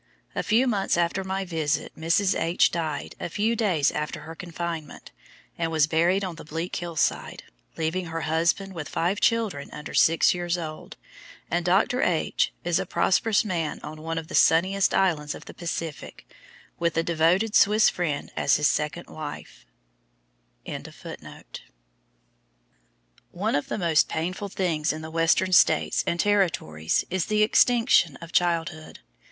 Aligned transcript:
A 0.33 0.41
few 0.41 0.65
months 0.65 0.97
after 0.97 1.23
my 1.23 1.45
visit 1.45 1.95
Mrs. 1.95 2.33
H. 2.35 2.71
died 2.71 3.13
a 3.19 3.29
few 3.29 3.55
days 3.55 3.91
after 3.91 4.21
her 4.21 4.33
confinement, 4.33 5.11
and 5.59 5.69
was 5.71 5.85
buried 5.85 6.23
on 6.23 6.37
the 6.37 6.43
bleak 6.43 6.75
hill 6.77 6.95
side, 6.95 7.43
leaving 7.77 8.07
her 8.07 8.21
husband 8.21 8.73
with 8.73 8.89
five 8.89 9.19
children 9.19 9.69
under 9.71 9.93
six 9.93 10.33
years 10.33 10.57
old, 10.57 10.97
and 11.51 11.63
Dr. 11.65 12.01
H. 12.01 12.51
is 12.63 12.79
a 12.79 12.87
prosperous 12.87 13.45
man 13.45 13.79
on 13.83 14.01
one 14.01 14.17
of 14.17 14.27
the 14.27 14.33
sunniest 14.33 14.95
islands 14.95 15.35
of 15.35 15.45
the 15.45 15.53
Pacific, 15.53 16.27
with 16.79 16.95
the 16.95 17.03
devoted 17.03 17.53
Swiss 17.53 17.87
friend 17.87 18.31
as 18.35 18.55
his 18.55 18.67
second 18.67 19.05
wife. 19.07 19.67
One 20.65 20.83
of 23.55 23.67
the 23.67 23.77
most 23.77 24.09
painful 24.09 24.49
things 24.49 24.91
in 24.91 25.03
the 25.03 25.11
Western 25.11 25.53
States 25.53 26.03
and 26.07 26.19
Territories 26.19 27.05
is 27.11 27.27
the 27.27 27.43
extinction 27.43 28.15
of 28.15 28.31
childhood. 28.31 29.01